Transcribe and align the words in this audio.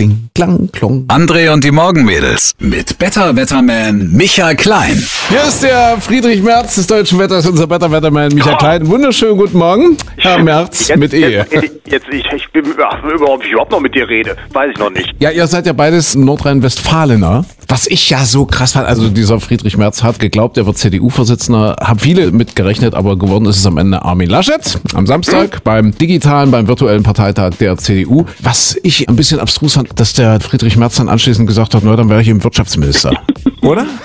kling, 0.00 0.30
klang, 0.34 0.72
klong. 0.72 1.04
André 1.08 1.52
und 1.52 1.62
die 1.62 1.70
Morgenmädels 1.70 2.54
mit 2.58 2.98
Better 2.98 3.36
Wetterman 3.36 4.10
Michael 4.12 4.56
Klein. 4.56 4.96
Hier 5.28 5.42
ist 5.46 5.62
der 5.62 5.98
Friedrich 6.00 6.42
Merz 6.42 6.76
des 6.76 6.86
deutschen 6.86 7.18
Wetters, 7.18 7.46
unser 7.46 7.66
Better 7.66 7.90
Wetterman 7.90 8.32
Michael 8.32 8.56
Klein. 8.56 8.88
Wunderschönen 8.88 9.36
guten 9.36 9.58
Morgen, 9.58 9.98
Herr 10.16 10.42
Merz, 10.42 10.90
mit 10.96 11.12
E. 11.12 11.44
Jetzt, 11.50 11.52
jetzt 11.86 12.06
ich, 12.10 12.24
ich 12.34 12.50
bin 12.50 12.64
ach, 12.82 13.04
überhaupt, 13.04 13.44
ich 13.44 13.52
überhaupt 13.52 13.72
noch 13.72 13.80
mit 13.80 13.94
dir 13.94 14.08
rede, 14.08 14.36
weiß 14.52 14.70
ich 14.72 14.78
noch 14.78 14.90
nicht. 14.90 15.12
Ja, 15.18 15.30
ihr 15.30 15.46
seid 15.46 15.66
ja 15.66 15.74
beides 15.74 16.14
Nordrhein-Westfalener. 16.14 17.44
Was 17.70 17.86
ich 17.86 18.10
ja 18.10 18.24
so 18.24 18.46
krass 18.46 18.72
fand, 18.72 18.88
also 18.88 19.08
dieser 19.08 19.38
Friedrich 19.38 19.76
Merz 19.76 20.02
hat 20.02 20.18
geglaubt, 20.18 20.58
er 20.58 20.66
wird 20.66 20.76
CDU-Vorsitzender, 20.76 21.76
haben 21.80 22.00
viele 22.00 22.32
mitgerechnet, 22.32 22.96
aber 22.96 23.16
geworden 23.16 23.46
ist 23.46 23.58
es 23.58 23.64
am 23.64 23.78
Ende 23.78 24.04
Armin 24.04 24.28
Laschet 24.28 24.80
am 24.92 25.06
Samstag 25.06 25.62
beim 25.62 25.96
digitalen, 25.96 26.50
beim 26.50 26.66
virtuellen 26.66 27.04
Parteitag 27.04 27.52
der 27.60 27.76
CDU. 27.76 28.26
Was 28.40 28.76
ich 28.82 29.08
ein 29.08 29.14
bisschen 29.14 29.38
abstrus 29.38 29.74
fand, 29.74 30.00
dass 30.00 30.14
der 30.14 30.40
Friedrich 30.40 30.76
Merz 30.76 30.96
dann 30.96 31.08
anschließend 31.08 31.46
gesagt 31.46 31.74
hat, 31.74 31.84
na, 31.84 31.94
dann 31.94 32.10
wäre 32.10 32.20
ich 32.20 32.28
eben 32.28 32.42
Wirtschaftsminister. 32.42 33.12
Oder? 33.62 33.86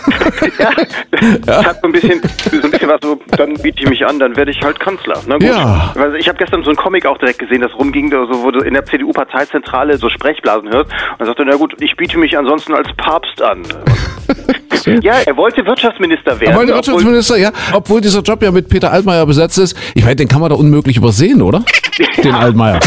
Ja, 1.45 1.45
das 1.45 1.65
hat 1.65 1.77
so 1.81 1.87
ein 1.87 1.91
bisschen, 1.93 2.21
so 2.51 2.61
ein 2.61 2.71
bisschen 2.71 2.89
was 2.89 2.99
so, 3.01 3.17
dann 3.37 3.53
biete 3.53 3.83
ich 3.83 3.89
mich 3.89 4.05
an, 4.05 4.19
dann 4.19 4.35
werde 4.35 4.51
ich 4.51 4.61
halt 4.61 4.79
Kanzler. 4.79 5.21
Na 5.27 5.35
gut. 5.35 5.47
Ja. 5.47 5.93
Also 5.95 6.15
ich 6.15 6.27
habe 6.27 6.37
gestern 6.37 6.63
so 6.63 6.69
einen 6.69 6.77
Comic 6.77 7.05
auch 7.05 7.17
direkt 7.17 7.39
gesehen, 7.39 7.61
das 7.61 7.73
rumging, 7.73 8.09
da 8.09 8.25
so, 8.29 8.43
wo 8.43 8.51
du 8.51 8.59
in 8.59 8.73
der 8.73 8.85
CDU-Parteizentrale 8.85 9.97
so 9.97 10.09
Sprechblasen 10.09 10.69
hörst. 10.69 10.91
Und 11.17 11.25
sagte, 11.25 11.45
na 11.45 11.55
gut, 11.55 11.73
ich 11.81 11.95
biete 11.95 12.17
mich 12.17 12.37
ansonsten 12.37 12.73
als 12.73 12.89
Papst 12.97 13.41
an. 13.41 13.54
ja, 15.01 15.15
er 15.25 15.37
wollte 15.37 15.65
Wirtschaftsminister 15.65 16.39
werden. 16.39 16.51
Er 16.51 16.57
wollte 16.57 16.73
Wirtschaftsminister, 16.73 17.37
ja, 17.37 17.51
obwohl 17.73 18.01
dieser 18.01 18.21
Job 18.21 18.41
ja 18.43 18.51
mit 18.51 18.69
Peter 18.69 18.91
Altmaier 18.91 19.25
besetzt 19.25 19.57
ist. 19.57 19.75
Ich 19.93 20.03
meine, 20.03 20.15
den 20.15 20.27
kann 20.27 20.41
man 20.41 20.49
da 20.49 20.55
unmöglich 20.55 20.97
übersehen, 20.97 21.41
oder? 21.41 21.63
Den 22.23 22.33
Altmaier. 22.35 22.79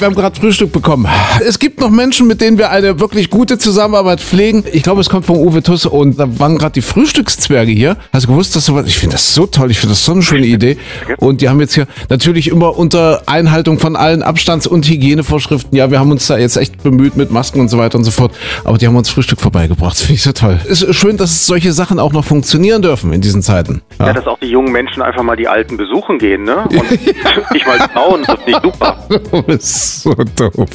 Wir 0.00 0.06
haben 0.06 0.14
gerade 0.14 0.38
Frühstück 0.38 0.72
bekommen. 0.72 1.08
Es 1.46 1.58
gibt 1.58 1.80
noch 1.80 1.88
Menschen, 1.88 2.26
mit 2.26 2.42
denen 2.42 2.58
wir 2.58 2.70
eine 2.70 3.00
wirklich 3.00 3.30
gute 3.30 3.56
Zusammenarbeit 3.56 4.20
pflegen. 4.20 4.62
Ich 4.72 4.82
glaube, 4.82 5.00
es 5.00 5.08
kommt 5.08 5.24
von 5.24 5.36
Uwe 5.36 5.62
Tuss 5.62 5.86
und 5.86 6.20
da 6.20 6.38
waren 6.38 6.58
gerade 6.58 6.72
die 6.72 6.82
Frühstückszwerge 6.82 7.72
hier. 7.72 7.96
Hast 8.12 8.26
du 8.26 8.28
gewusst, 8.28 8.54
dass 8.56 8.66
sowas, 8.66 8.86
ich 8.86 8.98
finde 8.98 9.14
das 9.14 9.34
so 9.34 9.46
toll, 9.46 9.70
ich 9.70 9.78
finde 9.78 9.92
das 9.92 10.04
so 10.04 10.12
eine 10.12 10.22
schöne 10.22 10.46
Idee. 10.46 10.76
Und 11.18 11.40
die 11.40 11.48
haben 11.48 11.60
jetzt 11.60 11.74
hier 11.74 11.86
natürlich 12.10 12.48
immer 12.48 12.76
unter 12.76 13.22
Einhaltung 13.26 13.78
von 13.78 13.96
allen 13.96 14.22
Abstands- 14.22 14.66
und 14.66 14.86
Hygienevorschriften. 14.86 15.74
Ja, 15.76 15.90
wir 15.90 15.98
haben 15.98 16.10
uns 16.10 16.26
da 16.26 16.36
jetzt 16.36 16.56
echt 16.56 16.82
bemüht 16.82 17.16
mit 17.16 17.30
Masken 17.30 17.60
und 17.60 17.68
so 17.68 17.78
weiter 17.78 17.96
und 17.96 18.04
so 18.04 18.10
fort. 18.10 18.34
Aber 18.64 18.76
die 18.76 18.86
haben 18.86 18.96
uns 18.96 19.08
Frühstück 19.08 19.40
vorbeigebracht. 19.40 19.92
Das 19.92 20.02
finde 20.02 20.14
ich 20.14 20.22
so 20.22 20.32
toll. 20.32 20.60
Es 20.68 20.82
ist 20.82 20.94
schön, 20.94 21.16
dass 21.16 21.46
solche 21.46 21.72
Sachen 21.72 21.98
auch 21.98 22.12
noch 22.12 22.24
funktionieren 22.24 22.82
dürfen 22.82 23.14
in 23.14 23.22
diesen 23.22 23.42
Zeiten. 23.42 23.80
Ja, 23.98 24.12
dass 24.12 24.26
auch 24.26 24.38
die 24.38 24.48
jungen 24.48 24.72
Menschen 24.72 25.00
einfach 25.00 25.22
mal 25.22 25.36
die 25.36 25.48
Alten 25.48 25.78
besuchen 25.78 26.18
gehen, 26.18 26.44
ne? 26.44 26.64
Und 26.68 26.90
nicht 27.52 27.66
mal 27.66 27.78
trauen, 27.78 28.24
das 28.26 28.38
ist 28.40 28.46
nicht 28.46 28.62
super. 28.62 29.06
Du 29.86 29.86
bist 29.86 30.02
so 30.02 30.14
doof. 30.50 30.68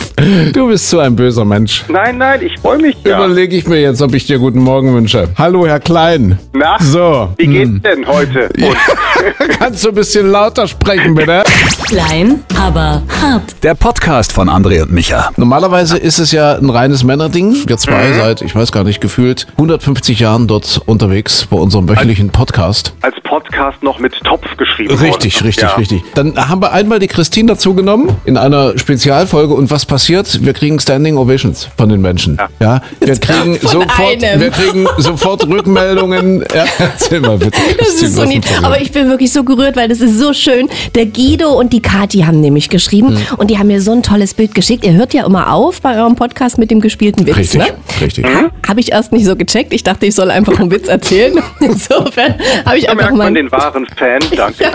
Du 0.54 0.68
bist 0.68 0.90
so 0.90 1.00
ein 1.00 1.16
böser 1.16 1.44
Mensch. 1.44 1.84
Nein, 1.90 2.18
nein, 2.18 2.42
ich 2.46 2.58
freue 2.60 2.78
mich 2.78 2.96
ja. 3.04 3.18
Überlege 3.18 3.58
ich 3.58 3.68
mir 3.68 3.82
jetzt, 3.82 4.02
ob 4.02 4.14
ich 4.14 4.26
dir 4.26 4.40
guten 4.40 4.60
Morgen 4.60 4.94
wünsche. 4.94 5.28
Hallo, 5.38 5.68
Herr 5.68 5.80
Klein. 5.82 6.40
Na, 6.54 6.78
So. 6.80 7.30
wie 7.38 7.48
geht's 7.48 7.82
denn 7.82 8.08
heute? 8.08 8.50
Kannst 9.60 9.84
du 9.84 9.90
ein 9.90 9.96
bisschen 9.96 10.32
lauter 10.32 10.66
sprechen, 10.68 11.14
bitte? 11.16 11.44
Klein, 11.88 12.42
aber 12.58 13.02
hart. 13.22 13.44
Der 13.64 13.76
Podcast 13.76 14.32
von 14.32 14.48
André 14.50 14.82
und 14.84 14.92
Micha. 14.94 15.30
Normalerweise 15.36 15.98
ist 15.98 16.20
es 16.20 16.32
ja 16.32 16.56
ein 16.56 16.70
reines 16.70 17.04
Männerding. 17.04 17.68
Wir 17.68 17.78
zwei 17.78 18.14
seit, 18.14 18.42
ich 18.42 18.56
weiß 18.56 18.72
gar 18.72 18.86
nicht, 18.86 19.02
gefühlt 19.02 19.46
150 19.58 20.20
Jahren 20.20 20.48
dort 20.48 20.82
unterwegs 20.86 21.48
bei 21.50 21.58
unserem 21.58 21.90
wöchentlichen 21.90 22.30
Podcast. 22.30 22.94
als 23.02 23.16
Podcast 23.24 23.41
noch 23.82 24.00
mit 24.00 24.14
Topf 24.24 24.46
geschrieben 24.58 24.96
Richtig, 24.98 25.36
worden. 25.36 25.46
richtig, 25.48 25.64
ja. 25.64 25.76
richtig. 25.76 26.02
Dann 26.16 26.36
haben 26.50 26.62
wir 26.62 26.72
einmal 26.72 27.00
die 27.00 27.08
Christine 27.08 27.48
dazu 27.54 27.74
genommen 27.74 28.10
in 28.26 28.38
einer 28.38 28.78
Spezialfolge 28.78 29.54
und 29.54 29.70
was 29.72 29.86
passiert? 29.86 30.44
Wir 30.44 30.54
kriegen 30.54 30.80
Standing 30.80 31.18
Ovations 31.18 31.70
von 31.78 31.90
den 31.90 32.02
Menschen. 32.02 32.38
Ja, 32.60 32.82
wir 33.00 33.16
kriegen 33.18 33.56
Von 33.60 33.70
sofort, 33.70 34.24
einem. 34.24 34.40
wir 34.42 34.50
kriegen 34.52 34.88
sofort 34.98 35.48
Rückmeldungen. 35.48 36.44
Ja, 36.54 36.66
erzähl 36.80 37.20
mal 37.22 37.38
bitte. 37.38 37.58
Das 37.78 38.02
ist 38.02 38.16
so 38.16 38.24
niedlich. 38.26 38.52
Aber 38.64 38.82
ich 38.82 38.92
bin 38.92 39.08
wirklich 39.10 39.32
so 39.32 39.44
gerührt, 39.44 39.76
weil 39.76 39.88
das 39.88 40.00
ist 40.02 40.18
so 40.20 40.34
schön. 40.34 40.70
Der 40.96 41.06
Guido 41.06 41.50
und 41.60 41.74
die 41.74 41.82
Kati 41.82 42.20
haben 42.22 42.42
nämlich 42.42 42.70
geschrieben 42.70 43.10
Hm. 43.10 43.18
und 43.38 43.50
die 43.50 43.58
haben 43.58 43.68
mir 43.68 43.82
so 43.82 43.92
ein 43.94 44.04
tolles 44.04 44.34
Bild 44.34 44.54
geschickt. 44.56 44.86
Ihr 44.86 44.94
hört 44.94 45.14
ja 45.14 45.26
immer 45.26 45.52
auf 45.54 45.82
bei 45.82 45.98
eurem 45.98 46.16
Podcast 46.16 46.58
mit 46.58 46.72
dem 46.72 46.82
gespielten 46.82 47.26
Witz, 47.26 47.38
Richtig, 47.38 47.60
ne? 47.62 47.68
richtig. 48.02 48.26
Habe 48.68 48.80
ich 48.80 48.92
erst 48.92 49.12
nicht 49.12 49.26
so 49.26 49.36
gecheckt. 49.36 49.74
Ich 49.74 49.84
dachte, 49.84 50.06
ich 50.06 50.16
soll 50.16 50.30
einfach 50.32 50.60
einen 50.60 50.72
Witz 50.72 50.88
erzählen. 50.88 51.34
Insofern 51.60 52.36
habe 52.66 52.78
ich 52.78 52.86
Da 52.86 52.92
einfach 52.92 52.96
merkt 53.12 53.18
man 53.18 53.18
meinen 53.18 53.36
den 53.52 53.60
wahren 53.60 53.88
Fan, 53.98 54.20
danke. 54.36 54.72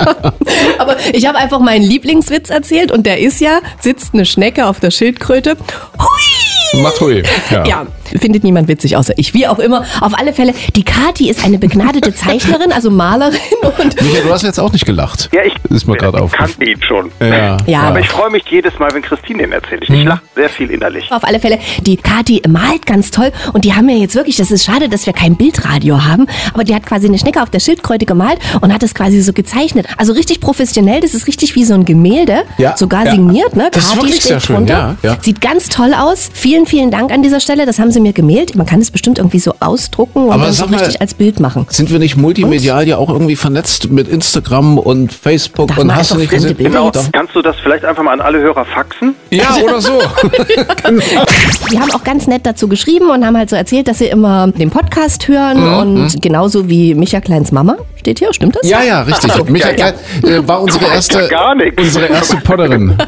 Aber 0.78 0.96
ich 1.12 1.26
habe 1.26 1.38
einfach 1.38 1.60
meinen 1.60 1.82
Lieblingswitz 1.82 2.50
erzählt 2.50 2.92
und 2.92 3.06
der 3.06 3.18
ist 3.18 3.40
ja, 3.40 3.60
sitzt 3.80 4.14
eine 4.14 4.26
Schnecke 4.26 4.66
auf 4.66 4.80
der 4.80 4.90
Schildkröte. 4.90 5.56
Hui! 5.98 6.82
Macht 6.82 7.00
hui. 7.00 7.22
Ja. 7.50 7.64
Ja, 7.64 7.86
findet 8.20 8.44
niemand 8.44 8.68
witzig 8.68 8.96
außer 8.96 9.14
ich. 9.16 9.34
Wie 9.34 9.46
auch 9.46 9.58
immer. 9.58 9.84
Auf 10.00 10.18
alle 10.18 10.32
Fälle, 10.32 10.52
die 10.74 10.84
Kati 10.84 11.28
ist 11.30 11.44
eine 11.44 11.58
begnadete 11.58 12.14
Zeichnerin, 12.14 12.72
also 12.72 12.90
Malerin 12.90 13.38
und 13.62 14.00
Michael, 14.02 14.22
du 14.24 14.32
hast 14.32 14.42
jetzt 14.42 14.58
auch 14.58 14.72
nicht 14.72 14.86
gelacht. 14.86 15.28
Ja, 15.32 15.42
ich, 15.44 15.54
Ist 15.70 15.86
mir 15.86 15.96
gerade 15.96 16.18
ich 16.18 16.22
aufgefallen. 16.24 16.50
kannte 16.56 16.70
ihn 16.70 16.82
schon. 16.82 17.10
Ja, 17.20 17.56
Ja. 17.66 17.80
Aber 17.82 18.00
ich 18.00 18.08
freue 18.08 18.30
mich 18.30 18.44
jedes 18.50 18.78
Mal, 18.78 18.92
wenn 18.92 19.02
Christine 19.02 19.42
den 19.44 19.52
erzählt. 19.52 19.84
Ich, 19.84 19.90
ich 19.90 20.04
lache 20.04 20.22
sehr 20.34 20.48
viel 20.48 20.70
innerlich. 20.70 21.10
auf 21.10 21.24
alle 21.24 21.40
Fälle, 21.40 21.58
die 21.82 21.96
Kati 21.96 22.42
malt 22.48 22.86
ganz 22.86 23.10
toll 23.10 23.32
und 23.52 23.64
die 23.64 23.74
haben 23.74 23.88
ja 23.88 23.96
jetzt 23.96 24.14
wirklich, 24.14 24.36
das 24.36 24.50
ist 24.50 24.64
schade, 24.64 24.88
dass 24.88 25.06
wir 25.06 25.12
kein 25.12 25.36
Bildradio 25.36 26.04
haben, 26.04 26.26
aber 26.54 26.64
die 26.64 26.74
hat 26.74 26.84
quasi 26.86 27.06
eine 27.08 27.18
Schnecke 27.18 27.42
auf 27.42 27.50
der 27.50 27.60
Schildkröte 27.60 28.06
gemalt 28.06 28.38
und 28.60 28.72
hat 28.72 28.82
es 28.82 28.94
quasi 28.94 29.20
so 29.20 29.32
gezeichnet. 29.32 29.86
Also 29.96 30.12
richtig 30.12 30.40
professionell, 30.40 31.00
das 31.00 31.14
ist 31.14 31.26
richtig 31.26 31.54
wie 31.54 31.64
so 31.64 31.74
ein 31.74 31.84
Gemälde, 31.84 32.44
Ja, 32.58 32.76
sogar 32.76 33.04
ja. 33.06 33.10
signiert, 33.12 33.56
ne? 33.56 33.68
Das 33.72 33.84
ist 33.84 33.90
Kati 33.90 34.02
wirklich 34.02 34.16
steht 34.20 34.28
sehr 34.28 34.40
schön, 34.40 34.66
ja. 34.66 34.96
Sieht 35.20 35.40
ganz 35.40 35.68
toll 35.68 35.92
aus. 35.94 36.30
Vielen, 36.32 36.66
vielen 36.66 36.90
Dank 36.90 37.12
an 37.12 37.22
dieser 37.22 37.40
Stelle, 37.40 37.66
das 37.66 37.78
haben 37.78 37.90
sie 37.90 37.95
mir 38.00 38.12
gemailt. 38.12 38.54
Man 38.56 38.66
kann 38.66 38.80
es 38.80 38.90
bestimmt 38.90 39.18
irgendwie 39.18 39.38
so 39.38 39.54
ausdrucken 39.60 40.24
und 40.26 40.32
Aber 40.32 40.44
dann 40.44 40.52
so 40.52 40.66
mal- 40.66 40.76
richtig 40.78 41.00
als 41.00 41.14
Bild 41.14 41.40
machen. 41.40 41.66
Sind 41.70 41.90
wir 41.90 41.98
nicht 41.98 42.16
multimedial 42.16 42.86
ja 42.86 42.96
auch 42.98 43.08
irgendwie 43.10 43.36
vernetzt 43.36 43.90
mit 43.90 44.08
Instagram 44.08 44.78
und 44.78 45.12
Facebook 45.12 45.68
Darf 45.68 45.78
und 45.78 45.94
hast 45.94 46.12
du 46.12 46.16
nicht 46.16 46.30
gesehen? 46.30 46.56
Genau, 46.56 46.90
kannst 47.12 47.34
du 47.34 47.42
das 47.42 47.56
vielleicht 47.62 47.84
einfach 47.84 48.02
mal 48.02 48.12
an 48.12 48.20
alle 48.20 48.38
Hörer 48.40 48.64
faxen? 48.64 49.14
Ja, 49.30 49.56
oder 49.64 49.80
so. 49.80 50.00
Die 51.70 51.78
haben 51.80 51.90
auch 51.92 52.04
ganz 52.04 52.26
nett 52.26 52.46
dazu 52.46 52.68
geschrieben 52.68 53.10
und 53.10 53.24
haben 53.24 53.36
halt 53.36 53.50
so 53.50 53.56
erzählt, 53.56 53.88
dass 53.88 53.98
sie 53.98 54.06
immer 54.06 54.48
den 54.48 54.70
Podcast 54.70 55.26
hören 55.28 55.56
Mhm, 55.56 55.74
und 55.78 56.22
genauso 56.22 56.68
wie 56.68 56.94
Micha 56.94 57.20
Kleins 57.20 57.52
Mama. 57.52 57.76
Steht 58.06 58.20
hier, 58.20 58.32
stimmt 58.32 58.54
das? 58.54 58.68
Ja, 58.68 58.84
ja, 58.84 59.02
richtig. 59.02 59.32
Michael 59.48 59.76
ja. 59.76 59.90
Klein 59.90 60.32
äh, 60.32 60.46
war 60.46 60.62
unsere 60.62 60.84
erste, 60.84 61.28
ja 61.28 61.52
unsere 61.76 62.06
erste 62.06 62.36
Podderin. 62.36 62.96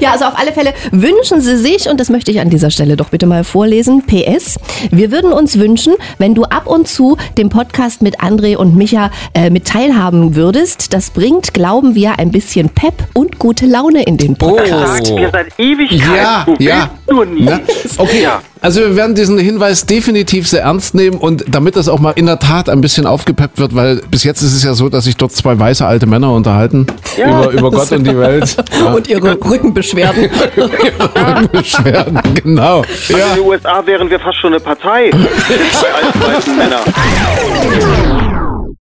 Ja, 0.00 0.12
also 0.12 0.24
auf 0.24 0.38
alle 0.38 0.52
Fälle 0.52 0.72
wünschen 0.90 1.40
Sie 1.40 1.56
sich, 1.56 1.88
und 1.88 2.00
das 2.00 2.08
möchte 2.08 2.30
ich 2.30 2.40
an 2.40 2.48
dieser 2.48 2.70
Stelle 2.70 2.96
doch 2.96 3.10
bitte 3.10 3.26
mal 3.26 3.44
vorlesen, 3.44 4.02
PS, 4.06 4.58
wir 4.90 5.10
würden 5.12 5.32
uns 5.32 5.58
wünschen, 5.58 5.94
wenn 6.18 6.34
du 6.34 6.44
ab 6.44 6.66
und 6.66 6.88
zu 6.88 7.18
den 7.36 7.50
Podcast 7.50 8.00
mit 8.00 8.20
André 8.20 8.56
und 8.56 8.74
Micha 8.74 9.10
äh, 9.34 9.50
mit 9.50 9.66
teilhaben 9.66 10.34
würdest. 10.34 10.94
Das 10.94 11.10
bringt, 11.10 11.52
glauben 11.52 11.94
wir, 11.94 12.18
ein 12.18 12.30
bisschen 12.30 12.70
Pep 12.70 12.94
und 13.12 13.38
gute 13.38 13.66
Laune 13.66 14.02
in 14.04 14.16
den 14.16 14.34
Podcast. 14.36 15.06
Sagt 15.06 15.20
ihr 15.20 15.30
seit 15.30 15.58
Ewigkeiten. 15.58 16.54
Oh. 16.54 16.56
Ja, 16.58 16.70
ja. 16.78 16.90
nur 17.10 17.26
nie. 17.26 17.44
Na, 17.44 17.60
okay, 17.98 18.22
Ja. 18.22 18.42
Also 18.64 18.80
wir 18.80 18.96
werden 18.96 19.14
diesen 19.14 19.36
Hinweis 19.36 19.84
definitiv 19.84 20.48
sehr 20.48 20.62
ernst 20.62 20.94
nehmen 20.94 21.18
und 21.18 21.44
damit 21.48 21.76
das 21.76 21.86
auch 21.86 21.98
mal 21.98 22.12
in 22.12 22.24
der 22.24 22.38
Tat 22.38 22.70
ein 22.70 22.80
bisschen 22.80 23.06
aufgepeppt 23.06 23.58
wird, 23.58 23.74
weil 23.74 23.96
bis 24.10 24.24
jetzt 24.24 24.40
ist 24.40 24.54
es 24.54 24.64
ja 24.64 24.72
so, 24.72 24.88
dass 24.88 25.04
sich 25.04 25.18
dort 25.18 25.32
zwei 25.32 25.58
weiße 25.58 25.86
alte 25.86 26.06
Männer 26.06 26.32
unterhalten 26.32 26.86
Ja. 27.18 27.26
über, 27.44 27.50
über 27.50 27.70
Gott 27.70 27.92
und 27.92 28.04
die 28.06 28.16
Welt. 28.18 28.56
Ja. 28.72 28.94
Und 28.94 29.06
ihre 29.06 29.32
Rückenbeschwerden. 29.34 30.30
Beschwerden, 31.52 32.18
genau. 32.42 32.82
In 33.10 33.16
den 33.36 33.44
USA 33.44 33.84
wären 33.84 34.08
wir 34.08 34.18
fast 34.18 34.38
schon 34.38 34.54
eine 34.54 34.60
Partei. 34.60 35.10
Zwei 35.10 35.88
alten 35.92 36.20
weißen 36.22 36.56
Männer. 36.56 36.80